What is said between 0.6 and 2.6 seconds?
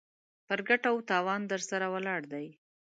ګټه و تاوان درسره ولاړ دی.